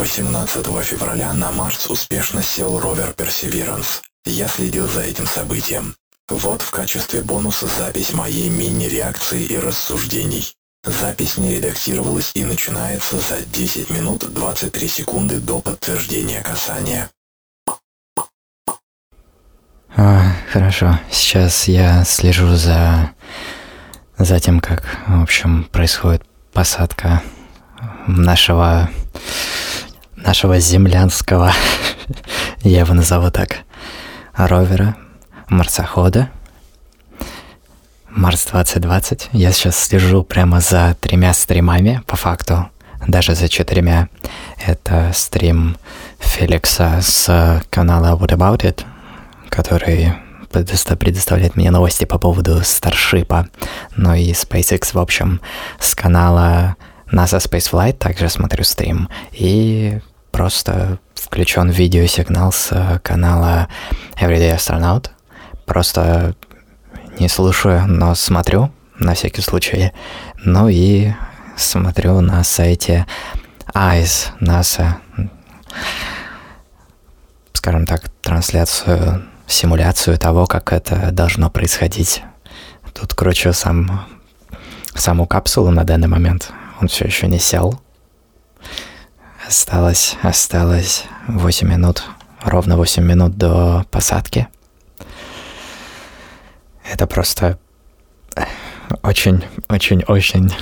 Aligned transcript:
18 0.00 0.64
февраля 0.82 1.34
на 1.34 1.52
Марс 1.52 1.90
успешно 1.90 2.42
сел 2.42 2.80
ровер 2.80 3.12
Perseverance. 3.14 4.00
Я 4.24 4.48
следил 4.48 4.88
за 4.88 5.02
этим 5.02 5.26
событием. 5.26 5.94
Вот 6.30 6.62
в 6.62 6.70
качестве 6.70 7.20
бонуса 7.20 7.66
запись 7.66 8.14
моей 8.14 8.48
мини-реакции 8.48 9.42
и 9.42 9.58
рассуждений. 9.58 10.54
Запись 10.84 11.36
не 11.36 11.56
редактировалась 11.56 12.30
и 12.32 12.46
начинается 12.46 13.18
за 13.18 13.42
10 13.44 13.90
минут 13.90 14.24
23 14.32 14.88
секунды 14.88 15.38
до 15.38 15.60
подтверждения 15.60 16.40
касания. 16.40 17.10
А, 19.94 20.32
хорошо, 20.50 20.98
сейчас 21.12 21.68
я 21.68 22.04
слежу 22.04 22.54
за, 22.54 23.10
за 24.16 24.40
тем, 24.40 24.60
как, 24.60 24.82
в 25.06 25.22
общем, 25.22 25.64
происходит 25.64 26.22
посадка 26.54 27.22
нашего, 28.06 28.88
нашего 30.24 30.58
землянского, 30.58 31.52
я 32.62 32.80
его 32.80 32.94
назову 32.94 33.30
так, 33.30 33.58
ровера, 34.34 34.96
марсохода, 35.48 36.30
Марс 38.10 38.44
2020. 38.46 39.30
Я 39.32 39.52
сейчас 39.52 39.78
слежу 39.78 40.24
прямо 40.24 40.60
за 40.60 40.96
тремя 41.00 41.32
стримами, 41.32 42.02
по 42.06 42.16
факту, 42.16 42.68
даже 43.06 43.34
за 43.34 43.48
четырьмя. 43.48 44.08
Это 44.58 45.12
стрим 45.14 45.76
Феликса 46.18 46.98
с 47.02 47.62
канала 47.70 48.18
What 48.18 48.36
About 48.36 48.62
It, 48.62 48.84
который 49.48 50.12
предоставляет 50.50 51.54
мне 51.54 51.70
новости 51.70 52.04
по 52.04 52.18
поводу 52.18 52.62
Старшипа, 52.64 53.48
ну 53.96 54.14
и 54.14 54.32
SpaceX, 54.32 54.90
в 54.92 54.98
общем, 54.98 55.40
с 55.78 55.94
канала 55.94 56.76
NASA 57.12 57.38
Spaceflight 57.38 57.92
также 57.92 58.28
смотрю 58.28 58.64
стрим, 58.64 59.08
и 59.30 60.00
просто 60.30 60.98
включен 61.14 61.70
видеосигнал 61.70 62.52
с 62.52 63.00
канала 63.02 63.68
Everyday 64.20 64.56
Astronaut, 64.56 65.10
просто 65.66 66.34
не 67.18 67.28
слушаю, 67.28 67.86
но 67.86 68.14
смотрю 68.14 68.72
на 68.98 69.14
всякий 69.14 69.42
случай, 69.42 69.92
ну 70.44 70.68
и 70.68 71.12
смотрю 71.56 72.20
на 72.20 72.42
сайте 72.44 73.06
EYES 73.74 74.28
NASA, 74.40 74.94
скажем 77.52 77.86
так, 77.86 78.08
трансляцию 78.22 79.24
симуляцию 79.46 80.18
того, 80.18 80.46
как 80.46 80.72
это 80.72 81.10
должно 81.12 81.50
происходить. 81.50 82.22
Тут 82.94 83.14
кручу 83.14 83.52
сам, 83.52 84.06
саму 84.94 85.26
капсулу 85.26 85.70
на 85.70 85.84
данный 85.84 86.08
момент. 86.08 86.52
Он 86.80 86.88
все 86.88 87.04
еще 87.04 87.26
не 87.26 87.38
сел. 87.38 87.80
Осталось, 89.50 90.16
осталось 90.22 91.06
8 91.26 91.68
минут, 91.68 92.04
ровно 92.40 92.76
8 92.76 93.02
минут 93.02 93.36
до 93.36 93.84
посадки. 93.90 94.46
Это 96.88 97.08
просто 97.08 97.58
очень, 99.02 99.42
очень, 99.68 100.04
очень 100.04 100.54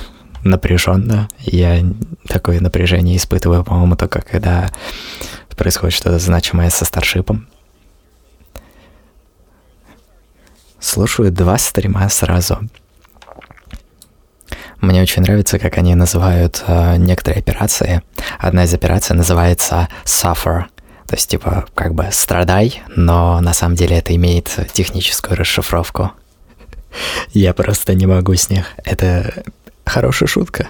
напряженно. 0.43 1.27
Я 1.37 1.85
такое 2.27 2.61
напряжение 2.61 3.15
испытываю, 3.17 3.63
по-моему, 3.63 3.95
только 3.95 4.21
когда 4.21 4.71
происходит 5.55 5.95
что-то 5.95 6.17
значимое 6.17 6.71
со 6.71 6.83
старшипом. 6.83 7.47
Слушаю 10.79 11.31
два 11.31 11.59
стрима 11.59 12.09
сразу. 12.09 12.57
Мне 14.81 15.01
очень 15.01 15.23
нравится, 15.23 15.59
как 15.59 15.77
они 15.77 15.93
называют 15.95 16.63
э, 16.65 16.95
некоторые 16.97 17.39
операции. 17.39 18.01
Одна 18.39 18.63
из 18.63 18.73
операций 18.73 19.15
называется 19.15 19.89
Suffer. 20.05 20.65
То 21.07 21.15
есть, 21.15 21.29
типа, 21.29 21.65
как 21.75 21.93
бы 21.95 22.07
страдай, 22.11 22.81
но 22.95 23.41
на 23.41 23.53
самом 23.53 23.75
деле 23.75 23.97
это 23.97 24.15
имеет 24.15 24.57
техническую 24.71 25.37
расшифровку. 25.37 26.11
Я 27.33 27.53
просто 27.53 27.93
не 27.93 28.05
могу 28.05 28.35
с 28.35 28.49
них. 28.49 28.67
Это 28.85 29.43
хорошая 29.85 30.27
шутка. 30.27 30.67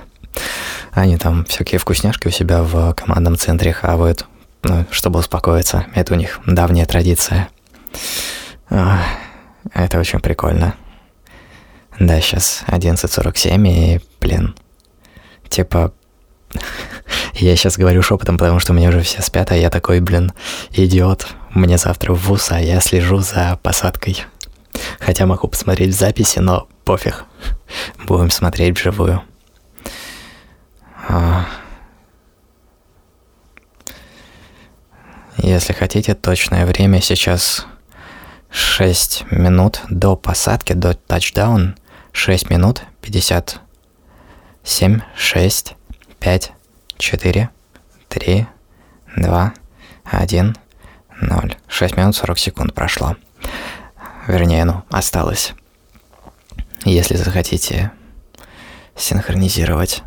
Они 0.92 1.18
там 1.18 1.46
всякие 1.46 1.78
вкусняшки 1.80 2.28
у 2.28 2.32
себя 2.32 2.64
в 2.64 2.94
командном 2.94 3.38
центре 3.38 3.74
хавают, 3.74 4.26
ну, 4.64 4.86
чтобы 4.92 5.20
успокоиться. 5.20 5.86
Это 5.94 6.14
у 6.14 6.18
них 6.18 6.40
давняя 6.46 6.86
традиция. 6.86 7.50
Это 8.70 10.00
очень 10.00 10.20
прикольно. 10.20 10.76
Да, 12.00 12.22
сейчас 12.22 12.64
11.47 12.68 13.68
и, 13.68 14.00
блин, 14.22 14.56
типа, 15.50 15.94
я 17.34 17.56
сейчас 17.56 17.78
говорю 17.78 18.02
шепотом, 18.02 18.38
потому 18.38 18.60
что 18.60 18.72
меня 18.72 18.90
уже 18.90 19.02
все 19.02 19.22
спят, 19.22 19.52
а 19.52 19.56
я 19.56 19.70
такой, 19.70 20.00
блин, 20.00 20.32
идиот. 20.72 21.28
Мне 21.52 21.78
завтра 21.78 22.14
в 22.14 22.28
ВУЗ, 22.28 22.52
а 22.52 22.62
я 22.62 22.80
слежу 22.80 23.20
за 23.20 23.60
посадкой. 23.62 24.24
Хотя 25.00 25.26
могу 25.26 25.48
посмотреть 25.48 25.94
в 25.94 25.98
записи, 25.98 26.40
но 26.40 26.68
пофиг. 26.86 27.26
Будем 28.06 28.30
смотреть 28.30 28.78
вживую. 28.78 29.22
А. 31.08 31.46
Если 35.38 35.74
хотите 35.74 36.16
точное 36.16 36.66
время, 36.66 37.02
сейчас 37.02 37.66
6 38.52 39.26
минут 39.32 39.82
до 39.90 40.16
посадки, 40.16 40.74
до 40.74 40.94
тачдаун. 40.94 41.76
6 42.20 42.50
минут 42.50 42.84
50. 43.02 43.62
7, 44.64 45.02
6, 45.16 45.76
5, 46.20 46.52
4, 46.98 47.50
3, 48.10 48.48
2, 49.16 49.54
1, 50.12 50.56
0. 51.22 51.58
6 51.70 51.98
минут 51.98 52.16
40 52.18 52.38
секунд 52.38 52.74
прошло. 52.74 53.16
Вернее, 54.28 54.66
ну, 54.66 54.84
осталось. 54.90 55.54
Если 56.84 57.16
захотите 57.16 57.92
синхронизировать 58.98 60.04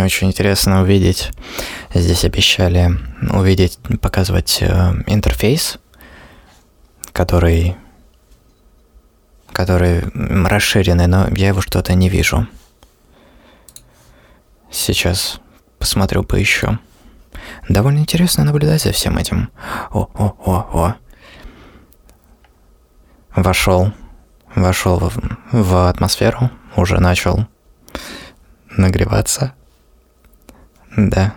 Мне 0.00 0.04
очень 0.20 0.28
интересно 0.28 0.82
увидеть, 0.82 1.30
здесь 1.94 2.24
обещали 2.24 2.90
увидеть, 3.32 3.78
показывать 4.02 4.58
э, 4.60 4.66
интерфейс, 5.06 5.78
который, 7.14 7.74
который 9.50 10.02
расширенный, 10.46 11.06
но 11.06 11.26
я 11.28 11.48
его 11.48 11.62
что-то 11.62 11.94
не 11.94 12.10
вижу. 12.10 12.46
Сейчас 14.70 15.40
посмотрю, 15.78 16.22
поищу. 16.22 16.78
Довольно 17.70 18.00
интересно 18.00 18.44
наблюдать 18.44 18.82
за 18.82 18.92
всем 18.92 19.16
этим. 19.16 19.48
О, 19.90 20.06
о, 20.12 20.36
о, 20.44 20.54
о. 20.74 20.94
Вошел, 23.34 23.90
вошел 24.54 24.98
в, 24.98 25.18
в 25.50 25.88
атмосферу, 25.88 26.50
уже 26.76 27.00
начал 27.00 27.46
нагреваться. 28.68 29.54
Да. 30.96 31.34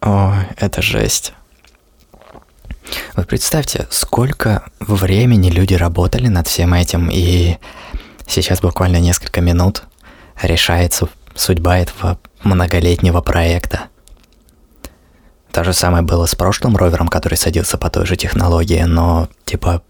О, 0.00 0.34
это 0.56 0.82
жесть. 0.82 1.34
Вы 3.14 3.24
представьте, 3.24 3.86
сколько 3.90 4.64
времени 4.80 5.50
люди 5.50 5.74
работали 5.74 6.28
над 6.28 6.48
всем 6.48 6.74
этим, 6.74 7.08
и 7.12 7.58
сейчас 8.26 8.60
буквально 8.60 8.98
несколько 8.98 9.40
минут 9.40 9.84
решается 10.42 11.08
судьба 11.34 11.78
этого 11.78 12.18
многолетнего 12.42 13.20
проекта. 13.20 13.88
То 15.52 15.64
же 15.64 15.72
самое 15.72 16.02
было 16.02 16.26
с 16.26 16.34
прошлым 16.34 16.76
ровером, 16.76 17.08
который 17.08 17.36
садился 17.36 17.76
по 17.76 17.90
той 17.90 18.06
же 18.06 18.16
технологии, 18.16 18.82
но 18.82 19.28
типа 19.44 19.82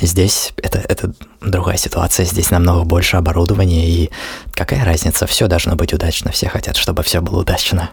Здесь 0.00 0.52
это, 0.56 0.78
это 0.78 1.12
другая 1.40 1.76
ситуация, 1.76 2.24
здесь 2.24 2.50
намного 2.50 2.84
больше 2.84 3.16
оборудования, 3.16 3.88
и 3.88 4.10
какая 4.52 4.84
разница, 4.84 5.26
все 5.26 5.48
должно 5.48 5.74
быть 5.74 5.92
удачно, 5.92 6.30
все 6.30 6.48
хотят, 6.48 6.76
чтобы 6.76 7.02
все 7.02 7.20
было 7.20 7.40
удачно. 7.40 7.90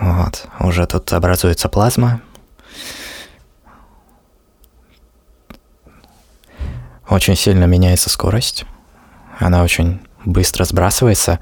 Вот, 0.00 0.46
уже 0.60 0.86
тут 0.86 1.12
образуется 1.12 1.68
плазма. 1.68 2.22
Очень 7.08 7.36
сильно 7.36 7.64
меняется 7.64 8.10
скорость. 8.10 8.64
Она 9.38 9.62
очень 9.62 10.00
быстро 10.24 10.64
сбрасывается. 10.64 11.40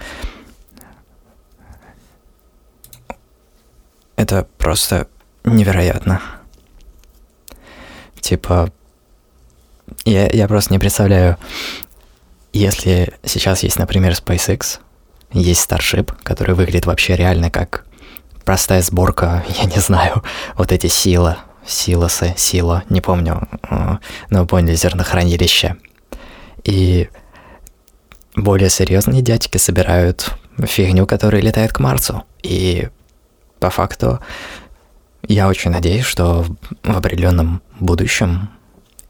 Это 4.17 4.47
просто 4.59 5.09
невероятно. 5.45 6.21
Типа, 8.27 8.73
я, 10.05 10.27
я 10.27 10.49
просто 10.49 10.73
не 10.73 10.81
представляю, 10.81 11.37
если 12.53 13.15
сейчас 13.23 13.63
есть, 13.63 13.79
например, 13.79 14.15
SpaceX, 14.15 14.81
есть 15.31 15.71
Starship, 15.71 16.13
который 16.25 16.57
выглядит 16.57 16.87
вообще 16.87 17.15
реально 17.15 17.53
как 17.53 17.87
простая 18.45 18.83
сборка, 18.83 19.45
я 19.63 19.67
не 19.67 19.79
знаю, 19.79 20.25
вот 20.57 20.73
эти 20.73 20.89
сила, 20.89 21.39
силосы, 21.65 22.35
сила, 22.37 22.83
не 22.89 23.01
помню, 23.01 23.47
э, 23.71 23.99
но 24.31 24.41
вы 24.41 24.47
поняли, 24.47 24.75
зернохранилище. 24.75 25.77
И 26.65 27.09
более 28.35 28.71
серьезные 28.71 29.23
дядьки 29.23 29.57
собирают 29.57 30.33
фигню, 30.59 31.07
которая 31.07 31.43
летает 31.43 31.73
к 31.73 31.79
Марсу. 31.79 32.25
И 32.43 32.89
по 33.61 33.71
факту 33.71 34.19
я 35.29 35.49
очень 35.49 35.71
надеюсь, 35.71 36.05
что 36.05 36.45
в 36.83 36.97
определенном 36.97 37.63
будущем 37.81 38.49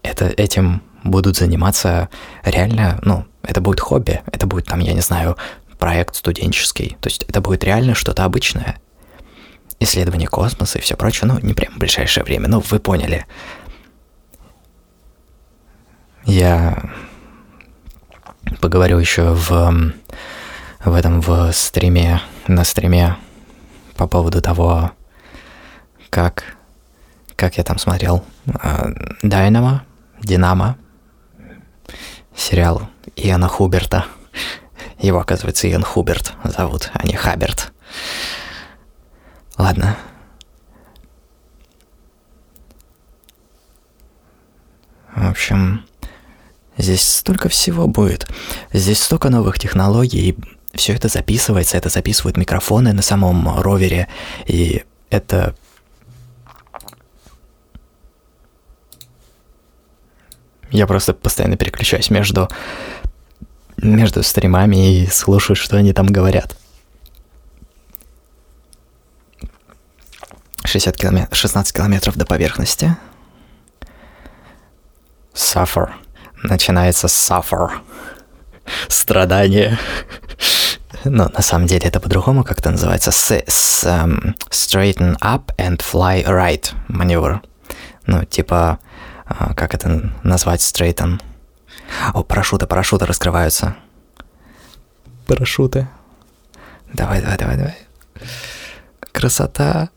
это, 0.03 0.25
этим 0.25 0.81
будут 1.03 1.37
заниматься 1.37 2.09
реально, 2.43 2.99
ну, 3.03 3.25
это 3.43 3.61
будет 3.61 3.79
хобби, 3.79 4.21
это 4.31 4.45
будет 4.47 4.65
там, 4.65 4.79
я 4.79 4.93
не 4.93 5.01
знаю, 5.01 5.37
проект 5.77 6.15
студенческий. 6.15 6.97
То 6.99 7.09
есть 7.09 7.23
это 7.23 7.41
будет 7.41 7.63
реально 7.63 7.95
что-то 7.95 8.25
обычное. 8.25 8.77
Исследование 9.79 10.27
космоса 10.27 10.79
и 10.79 10.81
все 10.81 10.95
прочее, 10.95 11.31
ну, 11.31 11.39
не 11.39 11.53
прям 11.53 11.73
в 11.73 11.77
ближайшее 11.77 12.23
время, 12.23 12.47
ну, 12.47 12.59
вы 12.59 12.79
поняли. 12.79 13.25
Я 16.25 16.91
поговорю 18.59 18.97
еще 18.97 19.33
в, 19.33 19.93
в 20.83 20.93
этом, 20.93 21.21
в 21.21 21.51
стриме, 21.53 22.21
на 22.47 22.63
стриме 22.63 23.17
по 23.95 24.07
поводу 24.07 24.41
того, 24.41 24.91
как, 26.09 26.57
как 27.35 27.57
я 27.57 27.63
там 27.63 27.77
смотрел 27.77 28.23
Дайнамо, 29.21 29.83
Динамо, 30.21 30.77
сериал 32.35 32.89
Иоанна 33.15 33.47
Хуберта. 33.47 34.05
Его, 34.99 35.19
оказывается, 35.19 35.69
Иоанн 35.69 35.83
Хуберт 35.83 36.33
зовут, 36.43 36.89
а 36.93 37.05
не 37.05 37.15
Хаберт. 37.15 37.71
Ладно. 39.57 39.97
В 45.15 45.29
общем, 45.29 45.83
здесь 46.77 47.01
столько 47.01 47.49
всего 47.49 47.87
будет. 47.87 48.27
Здесь 48.71 49.01
столько 49.01 49.29
новых 49.29 49.57
технологий, 49.57 50.29
и 50.29 50.37
все 50.77 50.93
это 50.93 51.07
записывается, 51.07 51.77
это 51.77 51.89
записывают 51.89 52.37
микрофоны 52.37 52.93
на 52.93 53.01
самом 53.01 53.59
ровере, 53.59 54.07
и 54.45 54.83
это 55.09 55.55
Я 60.71 60.87
просто 60.87 61.13
постоянно 61.13 61.57
переключаюсь 61.57 62.09
между, 62.09 62.49
между 63.77 64.23
стримами 64.23 65.01
и 65.01 65.07
слушаю, 65.07 65.55
что 65.55 65.77
они 65.77 65.93
там 65.93 66.07
говорят. 66.07 66.57
60 70.67 70.97
километров, 70.97 71.37
16 71.37 71.75
километров 71.75 72.15
до 72.15 72.25
поверхности. 72.25 72.97
Suffer. 75.33 75.89
Начинается 76.43 77.07
suffer. 77.07 77.71
Страдание. 78.89 79.79
Но 81.05 81.29
на 81.29 81.41
самом 81.41 81.67
деле 81.67 81.87
это 81.87 81.99
по-другому 81.99 82.43
как-то 82.43 82.69
называется. 82.69 83.11
С, 83.11 83.31
с, 83.47 83.85
um, 83.85 84.35
straighten 84.49 85.17
up 85.19 85.55
and 85.57 85.77
fly 85.77 86.25
right 86.25 86.73
маневр. 86.89 87.41
Ну, 88.05 88.25
типа 88.25 88.79
как 89.55 89.73
это 89.73 90.11
назвать, 90.23 90.61
стрейтон. 90.61 91.21
О, 92.13 92.23
парашюты, 92.23 92.67
парашюты 92.67 93.05
раскрываются. 93.05 93.75
Парашюты. 95.25 95.87
Давай, 96.93 97.21
давай, 97.21 97.37
давай, 97.37 97.57
давай. 97.57 97.77
Красота. 99.11 99.89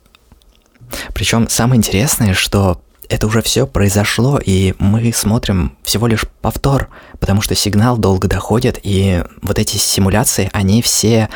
Причем 1.15 1.49
самое 1.49 1.79
интересное, 1.79 2.35
что 2.35 2.83
это 3.09 3.27
уже 3.27 3.43
все 3.43 3.67
произошло, 3.67 4.39
и 4.39 4.75
мы 4.79 5.13
смотрим 5.13 5.77
всего 5.83 6.07
лишь 6.07 6.25
повтор, 6.41 6.89
потому 7.19 7.43
что 7.43 7.55
сигнал 7.55 7.99
долго 7.99 8.29
доходит, 8.29 8.79
и 8.83 9.25
вот 9.43 9.59
эти 9.59 9.77
симуляции, 9.77 10.49
они 10.53 10.81
все 10.81 11.29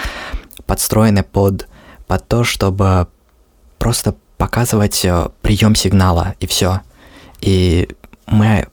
подстроены 0.67 1.25
под, 1.25 1.69
под 2.06 2.26
то, 2.29 2.44
чтобы 2.44 3.08
просто 3.79 4.14
показывать 4.38 5.05
э, 5.05 5.29
прием 5.43 5.75
сигнала, 5.75 6.35
и 6.41 6.46
все. 6.46 6.81
И 7.44 7.88
мы... 8.26 8.67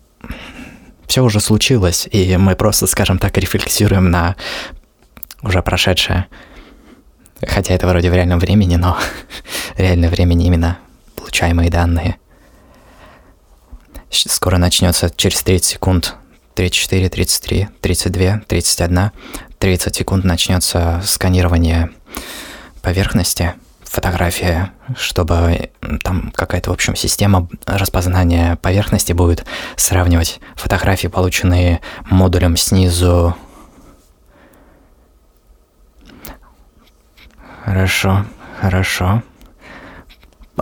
Все 1.08 1.24
уже 1.24 1.42
случилось, 1.42 2.08
и 2.10 2.38
мы 2.38 2.56
просто, 2.56 2.88
скажем 2.88 3.20
так, 3.20 3.38
рефлексируем 3.38 4.10
на 4.12 4.38
уже 5.42 5.62
прошедшее. 5.62 6.28
Хотя 7.46 7.74
это 7.74 7.86
вроде 7.86 8.10
в 8.10 8.14
реальном 8.14 8.40
времени, 8.40 8.78
но 8.78 8.98
реальное 9.78 10.10
времени 10.10 10.46
именно 10.46 10.78
получаемые 11.18 11.70
данные. 11.70 12.16
Скоро 14.10 14.58
начнется 14.58 15.12
через 15.14 15.44
30 15.44 15.66
секунд 15.66 16.16
34, 16.56 17.10
33, 17.10 17.68
32, 17.82 18.42
31, 18.48 19.12
30 19.60 19.96
секунд 19.96 20.24
начнется 20.24 21.02
сканирование 21.04 21.90
поверхности– 22.82 23.54
фотография, 23.92 24.72
чтобы 24.96 25.72
там 26.02 26.32
какая-то, 26.34 26.70
в 26.70 26.74
общем, 26.74 26.96
система 26.96 27.50
распознания 27.66 28.56
поверхности 28.56 29.12
будет 29.12 29.46
сравнивать 29.76 30.40
фотографии, 30.56 31.08
полученные 31.08 31.82
модулем 32.10 32.56
снизу. 32.56 33.36
Хорошо, 37.66 38.26
хорошо. 38.62 39.24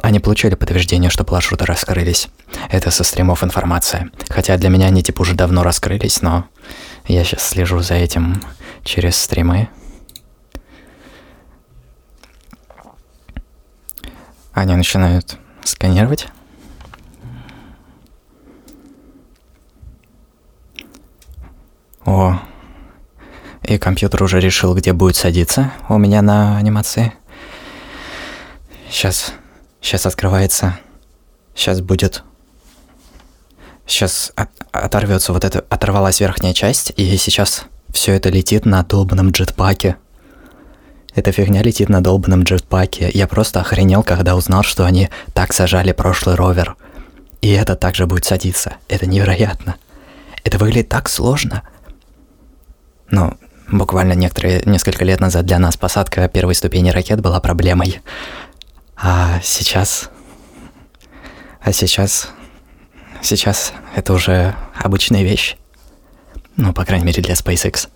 Они 0.02 0.20
получили 0.20 0.56
подтверждение, 0.56 1.12
что 1.12 1.24
маршруты 1.30 1.66
раскрылись. 1.66 2.30
Это 2.72 2.90
со 2.90 3.04
стримов 3.04 3.44
информация. 3.44 4.10
Хотя 4.30 4.58
для 4.58 4.70
меня 4.70 4.88
они 4.88 5.04
типа 5.04 5.22
уже 5.22 5.36
давно 5.36 5.62
раскрылись, 5.62 6.24
но 6.24 6.46
я 7.08 7.24
сейчас 7.24 7.48
слежу 7.48 7.80
за 7.80 7.94
этим 7.94 8.42
через 8.84 9.18
стримы. 9.18 9.70
Они 14.54 14.76
начинают 14.76 15.38
сканировать. 15.64 16.28
О, 22.06 22.40
и 23.64 23.78
компьютер 23.78 24.24
уже 24.24 24.40
решил, 24.40 24.74
где 24.74 24.94
будет 24.94 25.16
садиться 25.16 25.72
у 25.90 25.98
меня 25.98 26.22
на 26.22 26.58
анимации. 26.58 27.14
Сейчас, 28.90 29.34
сейчас 29.80 30.06
открывается. 30.08 30.80
Сейчас 31.54 31.82
будет. 31.82 32.24
Сейчас 33.86 34.32
от, 34.36 34.50
оторвется 34.72 35.34
вот 35.34 35.44
это, 35.44 35.64
оторвалась 35.70 36.20
верхняя 36.20 36.54
часть, 36.54 36.94
и 36.96 37.18
сейчас 37.18 37.66
все 37.92 38.14
это 38.14 38.30
летит 38.30 38.66
на 38.66 38.84
долбанном 38.84 39.32
джетпаке. 39.32 39.98
Эта 41.16 41.32
фигня 41.32 41.62
летит 41.62 41.90
на 41.90 42.02
долбанном 42.02 42.44
джетпаке. 42.44 43.10
Я 43.14 43.28
просто 43.28 43.62
охренел, 43.62 44.04
когда 44.04 44.36
узнал, 44.36 44.64
что 44.64 44.86
они 44.86 45.10
так 45.34 45.54
сажали 45.54 45.92
прошлый 45.92 46.36
ровер. 46.36 46.76
И 47.42 47.50
это 47.52 47.76
также 47.76 48.06
будет 48.06 48.26
садиться. 48.26 48.74
Это 48.88 49.06
невероятно. 49.06 49.76
Это 50.44 50.58
выглядит 50.58 50.90
так 50.90 51.10
сложно. 51.10 51.64
Ну, 53.10 53.34
буквально 53.72 54.14
некоторые, 54.14 54.62
несколько 54.66 55.04
лет 55.04 55.20
назад 55.20 55.46
для 55.46 55.58
нас 55.60 55.78
посадка 55.78 56.28
первой 56.28 56.56
ступени 56.56 56.90
ракет 56.92 57.22
была 57.22 57.40
проблемой. 57.40 58.02
А 58.96 59.40
сейчас... 59.42 60.10
А 61.62 61.72
сейчас... 61.72 62.30
Сейчас 63.22 63.74
это 63.96 64.14
уже 64.14 64.56
обычная 64.76 65.24
вещь. 65.24 65.58
Ну, 66.56 66.72
по 66.72 66.86
крайней 66.86 67.06
мере, 67.06 67.22
для 67.22 67.34
SpaceX. 67.34 67.90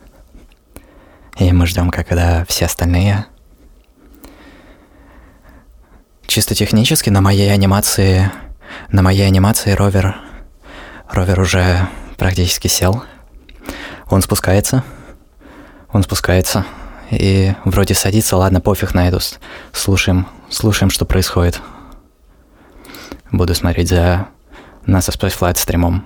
И 1.38 1.52
мы 1.52 1.66
ждем, 1.66 1.90
когда 1.90 2.46
все 2.46 2.66
остальные... 2.66 3.25
Чисто 6.25 6.56
технически 6.56 7.10
на 7.10 7.22
моей 7.22 7.52
анимации... 7.52 8.32
На 8.90 9.02
моей 9.02 9.25
анимации 9.28 9.72
ровер... 9.72 10.16
Ровер 11.10 11.40
уже 11.40 11.88
практически 12.18 12.68
сел. 12.68 13.04
Он 14.10 14.22
спускается. 14.22 14.84
Он 15.92 16.04
спускается. 16.04 16.66
И 17.12 17.54
вроде 17.66 17.94
садится, 17.94 18.38
ладно, 18.38 18.62
пофиг 18.62 18.94
на 18.94 19.08
эту. 19.08 19.20
Слушаем, 19.72 20.28
слушаем, 20.50 20.90
что 20.90 21.06
происходит. 21.06 21.62
Буду 23.32 23.54
смотреть 23.54 23.90
за 23.90 24.28
NASA 24.86 25.12
Space 25.12 25.38
Flight 25.38 25.58
стримом. 25.58 26.06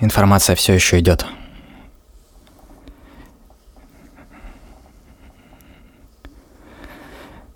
Информация 0.00 0.54
все 0.56 0.74
еще 0.74 0.98
идет. 0.98 1.24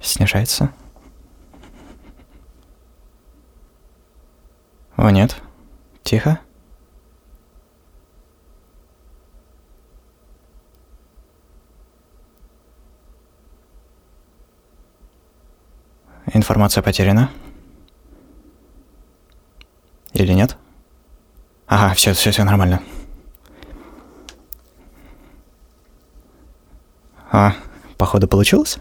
Снижается. 0.00 0.72
О, 4.96 5.10
нет. 5.10 5.36
Тихо. 6.02 6.40
Информация 16.32 16.82
потеряна. 16.82 17.30
Или 20.12 20.32
нет? 20.32 20.56
Ага, 21.68 21.94
все, 21.94 22.14
все, 22.14 22.30
все 22.30 22.44
нормально. 22.44 22.82
А, 27.30 27.52
походу 27.98 28.26
получилось? 28.26 28.78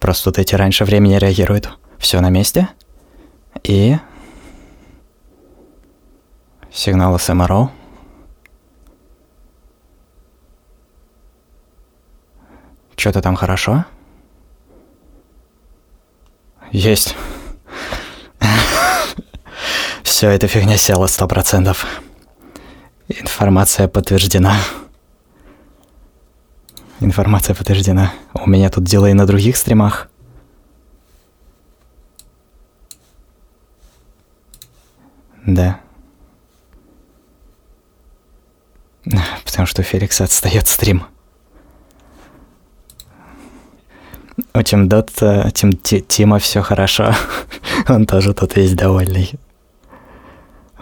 Просто 0.00 0.24
тут 0.24 0.38
эти 0.38 0.56
раньше 0.56 0.84
времени 0.84 1.14
реагируют. 1.16 1.78
Все 1.98 2.20
на 2.20 2.28
месте. 2.28 2.68
И... 3.62 3.96
Сигнал 6.72 7.16
СМРО. 7.18 7.70
Что-то 12.96 13.22
там 13.22 13.36
хорошо? 13.36 13.84
Есть. 16.72 17.14
Все, 20.14 20.30
эта 20.30 20.46
фигня 20.46 20.76
села 20.76 21.08
сто 21.08 21.26
процентов. 21.26 21.86
Информация 23.08 23.88
подтверждена. 23.88 24.54
Информация 27.00 27.52
подтверждена. 27.52 28.12
У 28.32 28.48
меня 28.48 28.70
тут 28.70 28.84
дела 28.84 29.10
и 29.10 29.12
на 29.12 29.26
других 29.26 29.56
стримах. 29.56 30.08
Да. 35.44 35.80
Потому 39.44 39.66
что 39.66 39.82
Феликс 39.82 40.20
отстает 40.20 40.68
стрим. 40.68 41.06
У 44.54 44.62
Тим 44.62 44.88
Дот, 44.88 45.10
Тим, 45.54 45.72
Тима 45.72 46.38
все 46.38 46.62
хорошо. 46.62 47.12
Он 47.88 48.06
тоже 48.06 48.32
тут 48.32 48.54
весь 48.54 48.74
довольный. 48.74 49.36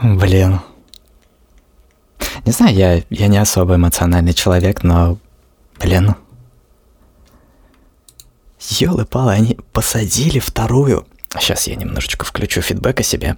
Блин. 0.02 0.60
Не 2.44 2.52
знаю, 2.52 2.74
я, 2.74 3.02
я 3.10 3.26
не 3.28 3.38
особо 3.38 3.76
эмоциональный 3.76 4.32
человек, 4.32 4.82
но, 4.82 5.18
блин. 5.80 6.16
Ёлы-палы, 8.60 9.32
они 9.32 9.58
посадили 9.72 10.38
вторую. 10.38 11.06
Сейчас 11.38 11.66
я 11.66 11.76
немножечко 11.76 12.24
включу 12.24 12.60
фидбэк 12.60 13.00
о 13.00 13.02
себе. 13.02 13.36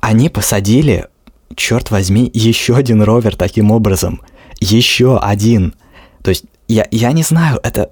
Они 0.00 0.28
посадили, 0.28 1.08
черт 1.54 1.90
возьми, 1.90 2.30
еще 2.32 2.76
один 2.76 3.02
ровер 3.02 3.36
таким 3.36 3.70
образом. 3.70 4.22
Еще 4.60 5.18
один. 5.18 5.74
То 6.22 6.30
есть, 6.30 6.44
я, 6.68 6.86
я 6.90 7.12
не 7.12 7.22
знаю, 7.22 7.58
это 7.62 7.90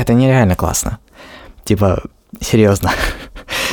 это 0.00 0.14
нереально 0.14 0.56
классно. 0.56 0.98
Типа, 1.64 2.02
серьезно. 2.40 2.90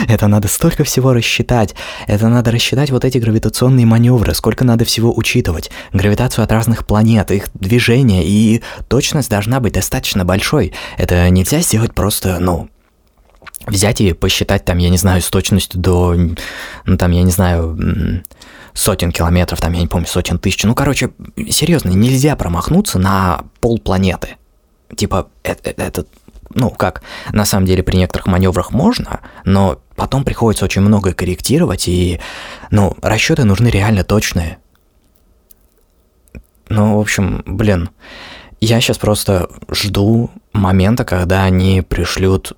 Это 0.08 0.28
надо 0.28 0.48
столько 0.48 0.84
всего 0.84 1.14
рассчитать. 1.14 1.76
Это 2.08 2.28
надо 2.28 2.52
рассчитать 2.52 2.92
вот 2.92 3.06
эти 3.06 3.18
гравитационные 3.18 3.86
маневры, 3.86 4.34
сколько 4.34 4.64
надо 4.64 4.86
всего 4.86 5.16
учитывать. 5.16 5.72
Гравитацию 5.94 6.44
от 6.44 6.52
разных 6.52 6.86
планет, 6.86 7.32
их 7.32 7.46
движение, 7.54 8.24
и 8.26 8.62
точность 8.88 9.30
должна 9.30 9.60
быть 9.60 9.74
достаточно 9.74 10.26
большой. 10.26 10.74
Это 10.98 11.30
нельзя 11.30 11.60
сделать 11.62 11.94
просто, 11.94 12.40
ну, 12.40 12.70
взять 13.66 14.02
и 14.02 14.14
посчитать 14.14 14.66
там, 14.66 14.78
я 14.78 14.90
не 14.90 14.98
знаю, 14.98 15.22
с 15.22 15.30
точностью 15.30 15.80
до, 15.80 16.16
ну 16.86 16.98
там, 16.98 17.12
я 17.12 17.24
не 17.24 17.32
знаю, 17.32 18.24
сотен 18.74 19.12
километров, 19.12 19.60
там, 19.60 19.74
я 19.74 19.82
не 19.82 19.88
помню, 19.88 20.08
сотен 20.08 20.40
тысяч. 20.40 20.64
Ну, 20.64 20.76
короче, 20.76 21.12
серьезно, 21.50 21.90
нельзя 21.90 22.36
промахнуться 22.36 23.00
на 23.00 23.44
пол 23.60 23.80
планеты 23.80 24.38
типа, 24.96 25.30
это, 25.44 25.70
это, 25.70 26.06
ну, 26.54 26.70
как, 26.70 27.02
на 27.32 27.46
самом 27.46 27.66
деле 27.66 27.84
при 27.84 27.98
некоторых 27.98 28.28
маневрах 28.28 28.72
можно, 28.72 29.22
но 29.44 29.80
потом 29.98 30.24
приходится 30.24 30.64
очень 30.64 30.82
многое 30.82 31.14
корректировать, 31.14 31.90
и, 31.90 32.22
ну, 32.72 32.96
расчеты 33.02 33.44
нужны 33.44 33.68
реально 33.68 34.06
точные. 34.06 34.60
Ну, 36.70 36.98
в 36.98 37.02
общем, 37.02 37.44
блин, 37.46 37.90
я 38.62 38.80
сейчас 38.80 38.98
просто 38.98 39.50
жду 39.70 40.30
момента, 40.54 41.04
когда 41.04 41.44
они 41.44 41.82
пришлют 41.82 42.54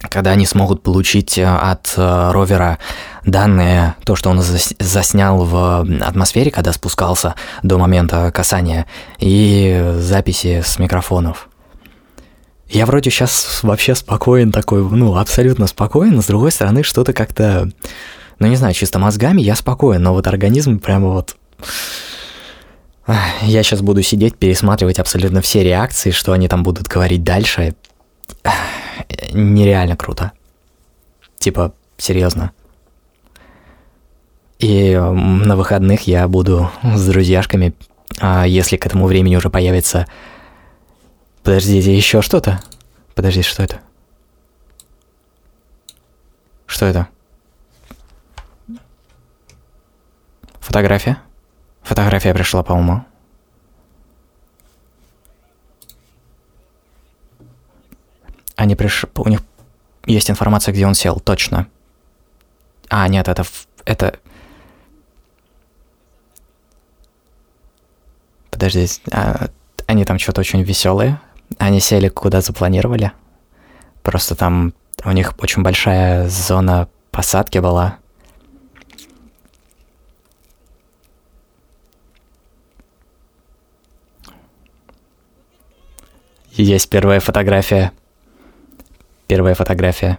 когда 0.00 0.30
они 0.30 0.46
смогут 0.46 0.84
получить 0.84 1.38
э, 1.38 1.44
от 1.44 1.94
э, 1.96 2.30
ровера 2.30 2.78
данные, 3.24 3.96
то, 4.04 4.14
что 4.14 4.30
он 4.30 4.40
заснял 4.40 5.44
в 5.44 5.84
атмосфере, 6.00 6.52
когда 6.52 6.72
спускался 6.72 7.34
до 7.64 7.78
момента 7.78 8.30
касания, 8.30 8.86
и 9.18 9.96
записи 9.98 10.62
с 10.64 10.78
микрофонов. 10.78 11.48
Я 12.68 12.84
вроде 12.84 13.10
сейчас 13.10 13.60
вообще 13.62 13.94
спокоен 13.94 14.52
такой, 14.52 14.82
ну, 14.82 15.16
абсолютно 15.16 15.66
спокоен, 15.66 16.14
но 16.14 16.22
с 16.22 16.26
другой 16.26 16.52
стороны 16.52 16.82
что-то 16.82 17.14
как-то, 17.14 17.70
ну, 18.38 18.46
не 18.46 18.56
знаю, 18.56 18.74
чисто 18.74 18.98
мозгами 18.98 19.40
я 19.40 19.54
спокоен, 19.54 20.02
но 20.02 20.12
вот 20.12 20.26
организм 20.26 20.78
прямо 20.78 21.08
вот... 21.08 21.36
Я 23.40 23.62
сейчас 23.62 23.80
буду 23.80 24.02
сидеть, 24.02 24.36
пересматривать 24.36 24.98
абсолютно 24.98 25.40
все 25.40 25.64
реакции, 25.64 26.10
что 26.10 26.32
они 26.32 26.46
там 26.46 26.62
будут 26.62 26.88
говорить 26.88 27.24
дальше 27.24 27.74
нереально 29.32 29.96
круто. 29.96 30.32
Типа, 31.38 31.72
серьезно. 31.96 32.52
И 34.58 34.94
на 34.94 35.56
выходных 35.56 36.06
я 36.06 36.28
буду 36.28 36.70
с 36.82 37.06
друзьяшками, 37.06 37.72
а 38.20 38.46
если 38.46 38.76
к 38.76 38.84
этому 38.84 39.06
времени 39.06 39.36
уже 39.36 39.48
появится... 39.48 40.06
Подождите, 41.48 41.96
еще 41.96 42.20
что-то? 42.20 42.60
Подождите, 43.14 43.48
что 43.48 43.62
это? 43.62 43.80
Что 46.66 46.84
это? 46.84 47.08
Фотография? 50.60 51.22
Фотография 51.80 52.34
пришла, 52.34 52.62
по-моему. 52.62 53.02
Они 58.54 58.76
приш... 58.76 59.06
У 59.14 59.28
них 59.30 59.40
есть 60.04 60.30
информация, 60.30 60.74
где 60.74 60.86
он 60.86 60.94
сел, 60.94 61.18
точно. 61.18 61.66
А, 62.90 63.08
нет, 63.08 63.26
это... 63.26 63.46
Это... 63.86 64.18
Подожди, 68.50 68.86
а, 69.10 69.48
они 69.86 70.04
там 70.04 70.18
что-то 70.18 70.42
очень 70.42 70.60
веселые. 70.62 71.18
Они 71.56 71.80
сели 71.80 72.08
куда 72.08 72.40
запланировали. 72.40 73.12
Просто 74.02 74.34
там 74.34 74.74
у 75.04 75.10
них 75.12 75.34
очень 75.38 75.62
большая 75.62 76.28
зона 76.28 76.88
посадки 77.10 77.58
была. 77.58 77.98
Есть 86.52 86.90
первая 86.90 87.20
фотография 87.20 87.92
Первая 89.28 89.54
фотография. 89.54 90.18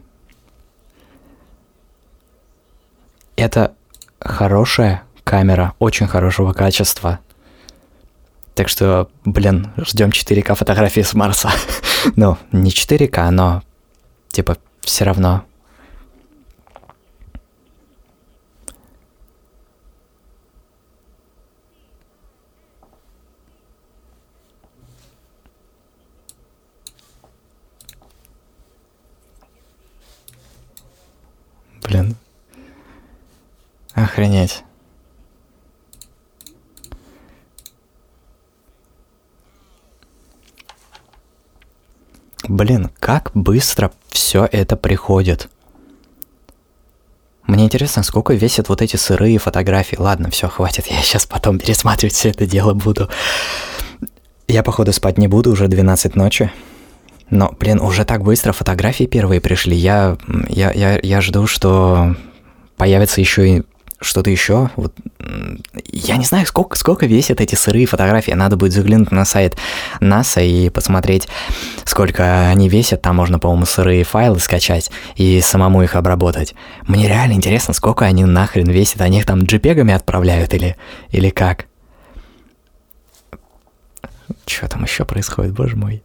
Это 3.35 3.73
хорошая 4.19 5.01
камера, 5.23 5.73
очень 5.79 6.05
хорошего 6.05 6.53
качества. 6.53 7.19
Так 8.59 8.67
что, 8.67 9.09
блин, 9.23 9.71
ждем 9.77 10.09
4К 10.09 10.53
фотографии 10.53 10.99
с 10.99 11.13
Марса. 11.13 11.49
ну, 12.17 12.37
не 12.51 12.71
4К, 12.71 13.29
но 13.29 13.63
типа 14.27 14.57
все 14.81 15.05
равно 15.05 15.45
Блин. 31.81 32.17
Охренеть. 33.93 34.65
Блин, 42.49 42.89
как 42.99 43.29
быстро 43.35 43.91
все 44.09 44.49
это 44.51 44.75
приходит. 44.75 45.49
Мне 47.45 47.65
интересно, 47.65 48.01
сколько 48.01 48.33
весят 48.33 48.69
вот 48.69 48.81
эти 48.81 48.95
сырые 48.95 49.37
фотографии. 49.37 49.95
Ладно, 49.99 50.31
все, 50.31 50.47
хватит, 50.47 50.87
я 50.87 50.99
сейчас 51.03 51.27
потом 51.27 51.59
пересматривать 51.59 52.15
все 52.15 52.29
это 52.29 52.47
дело 52.47 52.73
буду. 52.73 53.07
Я, 54.47 54.63
походу, 54.63 54.91
спать 54.93 55.19
не 55.19 55.27
буду, 55.27 55.51
уже 55.51 55.67
12 55.67 56.15
ночи. 56.15 56.51
Но, 57.29 57.55
блин, 57.59 57.79
уже 57.79 58.03
так 58.03 58.23
быстро 58.23 58.51
фотографии 58.51 59.03
первые 59.03 59.41
пришли. 59.41 59.77
Я, 59.77 60.17
я, 60.47 60.71
я, 60.71 60.99
я 61.03 61.21
жду, 61.21 61.45
что 61.45 62.15
появится 62.77 63.21
еще 63.21 63.47
и 63.47 63.63
что-то 64.01 64.31
еще. 64.31 64.71
Вот, 64.75 64.95
я 66.09 66.17
не 66.17 66.25
знаю, 66.25 66.47
сколько, 66.47 66.75
сколько 66.75 67.05
весят 67.05 67.39
эти 67.39 67.53
сырые 67.53 67.85
фотографии. 67.85 68.31
Надо 68.31 68.57
будет 68.57 68.73
заглянуть 68.73 69.11
на 69.11 69.25
сайт 69.25 69.57
НАСА 69.99 70.41
и 70.41 70.69
посмотреть, 70.69 71.27
сколько 71.85 72.49
они 72.49 72.67
весят. 72.67 73.03
Там 73.03 73.17
можно, 73.17 73.37
по-моему, 73.37 73.65
сырые 73.65 74.03
файлы 74.03 74.39
скачать 74.39 74.89
и 75.15 75.39
самому 75.39 75.83
их 75.83 75.95
обработать. 75.95 76.55
Мне 76.87 77.07
реально 77.07 77.33
интересно, 77.33 77.75
сколько 77.75 78.05
они 78.05 78.25
нахрен 78.25 78.67
весят. 78.69 79.01
Они 79.01 79.19
их 79.19 79.27
там 79.27 79.43
джипегами 79.43 79.93
отправляют 79.93 80.55
или, 80.55 80.77
или 81.11 81.29
как? 81.29 81.67
Что 84.47 84.67
там 84.67 84.83
еще 84.85 85.05
происходит, 85.05 85.53
боже 85.53 85.75
мой? 85.75 86.01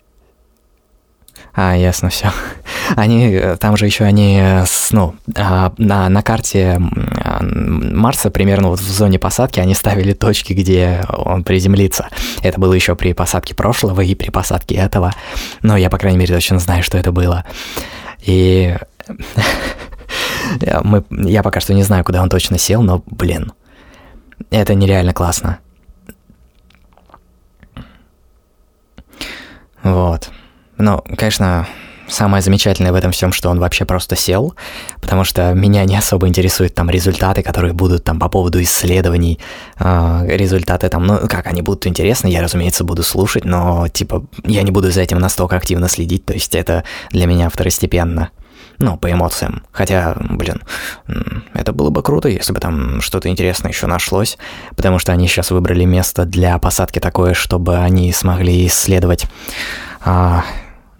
А, 1.52 1.76
ясно, 1.76 2.08
все. 2.08 2.32
Они, 2.96 3.32
э, 3.32 3.56
там 3.56 3.76
же 3.76 3.86
еще 3.86 4.04
они, 4.04 4.40
э, 4.40 4.64
ну, 4.90 5.14
а, 5.36 5.72
на, 5.78 6.08
на 6.08 6.22
карте 6.22 6.80
Марса 7.40 8.30
примерно 8.30 8.68
вот 8.68 8.80
в 8.80 8.90
зоне 8.90 9.18
посадки 9.18 9.60
они 9.60 9.74
ставили 9.74 10.12
точки, 10.12 10.52
где 10.52 11.04
он 11.08 11.44
приземлится. 11.44 12.08
Это 12.42 12.60
было 12.60 12.74
еще 12.74 12.96
при 12.96 13.12
посадке 13.12 13.54
прошлого 13.54 14.00
и 14.00 14.14
при 14.14 14.30
посадке 14.30 14.74
этого. 14.74 15.12
Но 15.62 15.76
я, 15.76 15.90
по 15.90 15.98
крайней 15.98 16.18
мере, 16.18 16.34
точно 16.34 16.58
знаю, 16.58 16.82
что 16.82 16.98
это 16.98 17.12
было. 17.12 17.44
И 18.22 18.76
мы, 20.82 21.04
я 21.10 21.42
пока 21.42 21.60
что 21.60 21.74
не 21.74 21.82
знаю, 21.82 22.04
куда 22.04 22.22
он 22.22 22.28
точно 22.28 22.58
сел, 22.58 22.82
но, 22.82 23.02
блин, 23.06 23.52
это 24.50 24.74
нереально 24.74 25.12
классно. 25.12 25.58
Вот. 29.82 30.30
Ну, 30.78 31.02
конечно, 31.16 31.66
самое 32.08 32.42
замечательное 32.42 32.92
в 32.92 32.94
этом 32.94 33.12
всем, 33.12 33.32
что 33.32 33.50
он 33.50 33.58
вообще 33.58 33.84
просто 33.84 34.16
сел, 34.16 34.54
потому 35.00 35.24
что 35.24 35.52
меня 35.54 35.84
не 35.84 35.96
особо 35.96 36.28
интересуют 36.28 36.74
там 36.74 36.90
результаты, 36.90 37.42
которые 37.42 37.72
будут 37.72 38.04
там 38.04 38.18
по 38.18 38.28
поводу 38.28 38.62
исследований, 38.62 39.38
э, 39.78 40.26
результаты 40.28 40.88
там, 40.88 41.06
ну 41.06 41.18
как 41.28 41.46
они 41.46 41.62
будут 41.62 41.86
интересны, 41.86 42.28
я, 42.28 42.42
разумеется, 42.42 42.84
буду 42.84 43.02
слушать, 43.02 43.44
но 43.44 43.88
типа 43.88 44.26
я 44.44 44.62
не 44.62 44.70
буду 44.70 44.90
за 44.90 45.02
этим 45.02 45.18
настолько 45.18 45.56
активно 45.56 45.88
следить, 45.88 46.24
то 46.24 46.34
есть 46.34 46.54
это 46.54 46.84
для 47.10 47.26
меня 47.26 47.48
второстепенно. 47.48 48.30
Ну, 48.78 48.96
по 48.96 49.08
эмоциям. 49.10 49.62
Хотя, 49.70 50.16
блин, 50.18 50.60
это 51.52 51.72
было 51.72 51.90
бы 51.90 52.02
круто, 52.02 52.28
если 52.28 52.52
бы 52.52 52.58
там 52.58 53.00
что-то 53.02 53.28
интересное 53.28 53.70
еще 53.70 53.86
нашлось, 53.86 54.36
потому 54.74 54.98
что 54.98 55.12
они 55.12 55.28
сейчас 55.28 55.52
выбрали 55.52 55.84
место 55.84 56.24
для 56.24 56.58
посадки 56.58 56.98
такое, 56.98 57.34
чтобы 57.34 57.76
они 57.76 58.12
смогли 58.12 58.66
исследовать 58.66 59.26
а, 60.04 60.44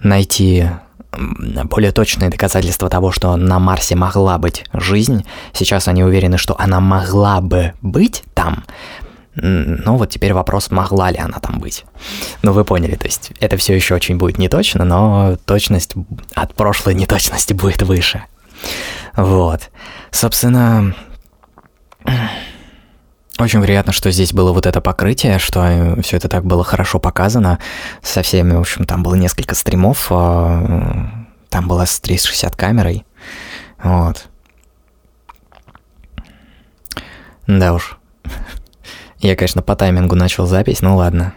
найти 0.04 0.68
более 1.16 1.92
точные 1.92 2.30
доказательства 2.30 2.88
того, 2.88 3.12
что 3.12 3.36
на 3.36 3.58
Марсе 3.58 3.94
могла 3.94 4.38
быть 4.38 4.64
жизнь. 4.72 5.24
Сейчас 5.52 5.88
они 5.88 6.02
уверены, 6.02 6.38
что 6.38 6.58
она 6.58 6.80
могла 6.80 7.40
бы 7.40 7.72
быть 7.82 8.24
там. 8.34 8.64
Ну 9.36 9.96
вот 9.96 10.10
теперь 10.10 10.32
вопрос, 10.32 10.70
могла 10.70 11.10
ли 11.10 11.18
она 11.18 11.40
там 11.40 11.58
быть. 11.58 11.84
Ну 12.42 12.52
вы 12.52 12.64
поняли, 12.64 12.94
то 12.94 13.06
есть 13.06 13.32
это 13.40 13.56
все 13.56 13.74
еще 13.74 13.94
очень 13.94 14.16
будет 14.16 14.38
неточно, 14.38 14.84
но 14.84 15.36
точность 15.44 15.94
от 16.34 16.54
прошлой 16.54 16.94
неточности 16.94 17.52
будет 17.52 17.82
выше. 17.82 18.22
Вот. 19.16 19.70
Собственно, 20.10 20.94
очень 23.38 23.60
приятно, 23.60 23.92
что 23.92 24.10
здесь 24.10 24.32
было 24.32 24.52
вот 24.52 24.66
это 24.66 24.80
покрытие, 24.80 25.38
что 25.38 25.64
э, 25.64 26.02
все 26.02 26.18
это 26.18 26.28
так 26.28 26.44
было 26.44 26.62
хорошо 26.62 27.00
показано 27.00 27.58
со 28.02 28.22
всеми. 28.22 28.54
В 28.54 28.60
общем, 28.60 28.84
там 28.84 29.02
было 29.02 29.14
несколько 29.14 29.54
стримов, 29.54 30.06
а, 30.10 31.26
там 31.48 31.66
была 31.66 31.86
с 31.86 31.98
360 31.98 32.54
камерой. 32.54 33.04
Вот. 33.82 34.26
Да 37.46 37.74
уж. 37.74 37.98
Я, 39.18 39.34
конечно, 39.36 39.62
по 39.62 39.74
таймингу 39.74 40.14
начал 40.14 40.46
запись, 40.46 40.80
ну 40.80 40.96
ладно. 40.96 41.34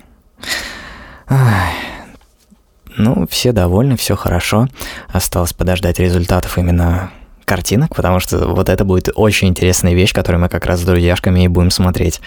Ну, 2.97 3.27
все 3.29 3.51
довольны, 3.51 3.95
все 3.95 4.15
хорошо. 4.15 4.67
Осталось 5.07 5.53
подождать 5.53 5.99
результатов 5.99 6.57
именно 6.57 7.11
картинок, 7.47 7.95
потому 7.95 8.19
что 8.19 8.47
вот 8.47 8.67
это 8.67 8.83
будет 8.83 9.09
очень 9.15 9.47
интересная 9.47 9.93
вещь, 9.93 10.13
которую 10.13 10.41
мы 10.41 10.49
как 10.49 10.65
раз 10.65 10.81
с 10.81 10.83
друзьяшками 10.83 11.45
и 11.45 11.47
будем 11.47 11.71
смотреть. 11.71 12.19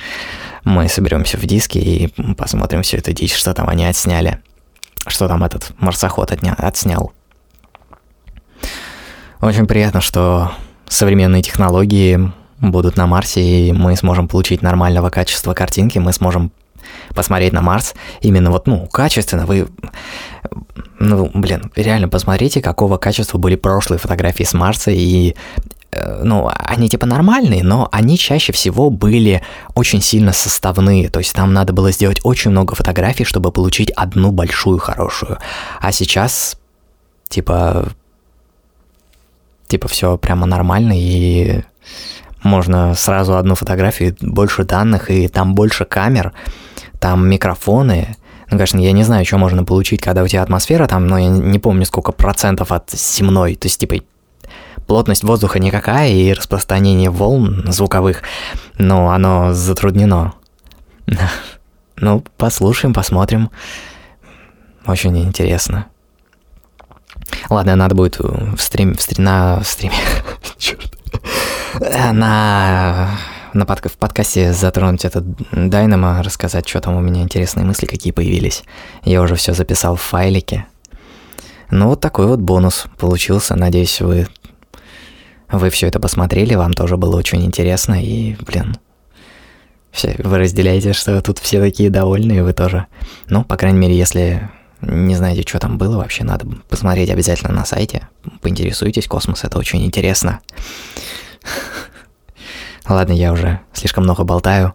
Мы 0.64 0.88
соберемся 0.88 1.36
в 1.36 1.44
диске 1.44 1.78
и 1.78 2.08
посмотрим 2.34 2.82
все 2.82 2.96
это 2.96 3.12
дичь, 3.12 3.34
что 3.34 3.52
там 3.52 3.68
они 3.68 3.84
отсняли. 3.84 4.38
Что 5.06 5.28
там 5.28 5.44
этот 5.44 5.72
марсоход 5.78 6.32
отня... 6.32 6.54
отснял. 6.58 7.12
Очень 9.40 9.66
приятно, 9.66 10.00
что 10.00 10.52
современные 10.88 11.42
технологии 11.42 12.32
будут 12.58 12.96
на 12.96 13.06
Марсе, 13.06 13.42
и 13.42 13.72
мы 13.72 13.96
сможем 13.96 14.26
получить 14.26 14.62
нормального 14.62 15.10
качества 15.10 15.52
картинки, 15.52 15.98
мы 15.98 16.12
сможем 16.12 16.50
посмотреть 17.14 17.52
на 17.52 17.60
Марс 17.60 17.94
именно 18.20 18.50
вот, 18.50 18.66
ну, 18.66 18.86
качественно. 18.86 19.46
Вы, 19.46 19.68
ну, 20.98 21.30
блин, 21.34 21.70
реально 21.76 22.08
посмотрите, 22.08 22.60
какого 22.60 22.96
качества 22.96 23.38
были 23.38 23.56
прошлые 23.56 23.98
фотографии 23.98 24.44
с 24.44 24.54
Марса, 24.54 24.90
и 24.90 25.34
э, 25.92 26.22
ну, 26.22 26.50
они 26.54 26.88
типа 26.88 27.06
нормальные, 27.06 27.64
но 27.64 27.88
они 27.92 28.18
чаще 28.18 28.52
всего 28.52 28.90
были 28.90 29.42
очень 29.74 30.00
сильно 30.00 30.32
составные, 30.32 31.08
то 31.08 31.18
есть 31.18 31.32
там 31.32 31.52
надо 31.52 31.72
было 31.72 31.90
сделать 31.92 32.20
очень 32.22 32.50
много 32.50 32.74
фотографий, 32.74 33.24
чтобы 33.24 33.52
получить 33.52 33.90
одну 33.90 34.30
большую 34.30 34.78
хорошую. 34.78 35.38
А 35.80 35.92
сейчас, 35.92 36.56
типа, 37.28 37.88
типа 39.68 39.88
все 39.88 40.18
прямо 40.18 40.46
нормально, 40.46 40.92
и 40.96 41.62
можно 42.42 42.94
сразу 42.94 43.36
одну 43.36 43.54
фотографию, 43.54 44.16
больше 44.20 44.64
данных, 44.64 45.10
и 45.10 45.28
там 45.28 45.54
больше 45.54 45.84
камер, 45.84 46.32
там 47.00 47.28
микрофоны. 47.28 48.16
Ну, 48.50 48.56
конечно, 48.56 48.78
я 48.78 48.92
не 48.92 49.02
знаю, 49.02 49.24
что 49.24 49.38
можно 49.38 49.64
получить, 49.64 50.02
когда 50.02 50.22
у 50.22 50.28
тебя 50.28 50.42
атмосфера 50.42 50.86
там, 50.86 51.06
но 51.06 51.18
я 51.18 51.28
не 51.28 51.58
помню, 51.58 51.86
сколько 51.86 52.12
процентов 52.12 52.72
от 52.72 52.90
земной. 52.90 53.54
То 53.56 53.66
есть, 53.66 53.80
типа, 53.80 53.96
плотность 54.86 55.24
воздуха 55.24 55.58
никакая 55.58 56.10
и 56.10 56.32
распространение 56.32 57.10
волн 57.10 57.64
звуковых, 57.68 58.22
но 58.78 59.10
оно 59.10 59.52
затруднено. 59.52 60.34
Ну, 62.02 62.24
послушаем, 62.38 62.94
посмотрим. 62.94 63.50
Очень 64.86 65.22
интересно. 65.22 65.84
Ладно, 67.50 67.76
надо 67.76 67.94
будет 67.94 68.18
в 68.18 68.56
стрим, 68.56 68.94
в 68.94 69.02
стрим, 69.02 69.24
на 69.24 69.62
стриме, 69.64 69.96
черт, 70.56 70.90
на 71.78 73.10
на 73.54 73.66
под, 73.66 73.80
в 73.90 73.96
подкасте 73.96 74.52
затронуть 74.52 75.04
этот 75.04 75.24
Dynamo, 75.52 76.22
рассказать, 76.22 76.68
что 76.68 76.80
там 76.80 76.96
у 76.96 77.00
меня 77.00 77.22
интересные 77.22 77.64
мысли, 77.64 77.86
какие 77.86 78.12
появились. 78.12 78.64
Я 79.04 79.22
уже 79.22 79.34
все 79.34 79.52
записал 79.54 79.96
в 79.96 80.02
файлике. 80.02 80.66
Ну 81.70 81.88
вот 81.88 82.00
такой 82.00 82.26
вот 82.26 82.40
бонус 82.40 82.86
получился. 82.98 83.54
Надеюсь, 83.56 84.00
вы, 84.00 84.26
вы 85.50 85.70
все 85.70 85.86
это 85.86 86.00
посмотрели, 86.00 86.54
вам 86.54 86.72
тоже 86.72 86.96
было 86.96 87.16
очень 87.16 87.44
интересно. 87.44 88.02
И, 88.02 88.36
блин, 88.46 88.76
все, 89.90 90.16
вы 90.18 90.38
разделяете, 90.38 90.92
что 90.92 91.20
тут 91.22 91.38
все 91.38 91.60
такие 91.60 91.90
довольные, 91.90 92.42
вы 92.42 92.52
тоже. 92.52 92.86
Ну, 93.28 93.44
по 93.44 93.56
крайней 93.56 93.78
мере, 93.78 93.96
если 93.96 94.50
не 94.82 95.14
знаете, 95.14 95.42
что 95.46 95.58
там 95.58 95.78
было, 95.78 95.98
вообще 95.98 96.24
надо 96.24 96.46
посмотреть 96.68 97.10
обязательно 97.10 97.52
на 97.52 97.64
сайте. 97.64 98.08
Поинтересуйтесь, 98.40 99.06
космос 99.06 99.44
это 99.44 99.58
очень 99.58 99.84
интересно. 99.84 100.40
Ладно, 102.90 103.12
я 103.12 103.32
уже 103.32 103.60
слишком 103.72 104.02
много 104.02 104.24
болтаю. 104.24 104.74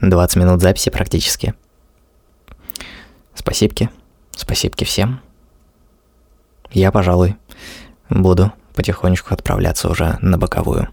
20 0.00 0.36
минут 0.36 0.60
записи 0.62 0.90
практически. 0.90 1.54
Спасибо. 3.34 3.90
Спасибо 4.30 4.76
всем. 4.84 5.20
Я, 6.70 6.92
пожалуй, 6.92 7.34
буду 8.08 8.52
потихонечку 8.76 9.34
отправляться 9.34 9.88
уже 9.88 10.18
на 10.22 10.38
боковую. 10.38 10.88